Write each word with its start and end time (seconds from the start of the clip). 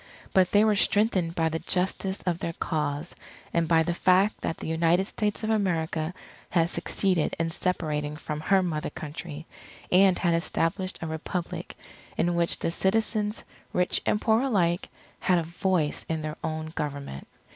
But 0.33 0.49
they 0.49 0.65
were 0.65 0.75
strengthened 0.75 1.35
by 1.35 1.49
the 1.49 1.59
justice 1.59 2.23
of 2.25 2.39
their 2.39 2.53
cause, 2.53 3.13
and 3.53 3.67
by 3.67 3.83
the 3.83 3.93
fact 3.93 4.41
that 4.41 4.57
the 4.57 4.67
United 4.67 5.05
States 5.05 5.43
of 5.43 5.51
America 5.51 6.15
had 6.49 6.71
succeeded 6.71 7.35
in 7.39 7.51
separating 7.51 8.15
from 8.15 8.39
her 8.41 8.63
Mother 8.63 8.89
Country, 8.89 9.45
and 9.91 10.17
had 10.17 10.33
established 10.33 10.97
a 11.03 11.05
Republic 11.05 11.77
in 12.17 12.33
which 12.33 12.57
the 12.57 12.71
citizens, 12.71 13.43
rich 13.73 14.01
and 14.03 14.19
poor 14.19 14.41
alike, 14.41 14.89
had 15.19 15.37
a 15.37 15.43
voice 15.43 16.03
in 16.09 16.23
their 16.23 16.37
own 16.43 16.71
government. 16.73 17.27